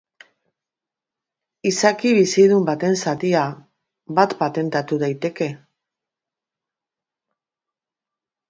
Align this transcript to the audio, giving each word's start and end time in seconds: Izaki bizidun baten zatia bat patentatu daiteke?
Izaki 1.71 2.13
bizidun 2.19 2.65
baten 2.69 2.97
zatia 3.05 3.43
bat 4.21 4.33
patentatu 4.41 4.99
daiteke? 5.05 5.51